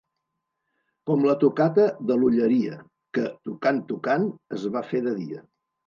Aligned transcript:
Com 1.09 1.25
la 1.27 1.35
tocata 1.43 1.85
de 2.13 2.19
l'Olleria, 2.23 2.81
que, 3.19 3.29
tocant, 3.47 3.87
tocant, 3.95 4.31
es 4.59 4.69
va 4.79 4.87
fer 4.93 5.09
de 5.11 5.19
dia. 5.25 5.49